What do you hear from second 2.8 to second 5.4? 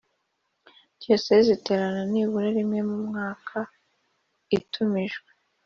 mu mwaka itumijwe